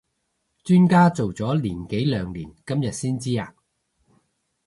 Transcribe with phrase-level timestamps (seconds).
[0.63, 3.53] 磚家做咗年幾兩年今日先知呀？